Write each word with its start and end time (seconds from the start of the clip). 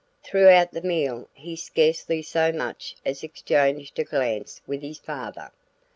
Throughout 0.23 0.71
the 0.71 0.81
meal 0.81 1.29
he 1.31 1.55
scarcely 1.55 2.23
so 2.23 2.51
much 2.51 2.95
as 3.05 3.21
exchanged 3.21 3.99
a 3.99 4.03
glance 4.03 4.59
with 4.65 4.81
his 4.81 4.97
father. 4.97 5.51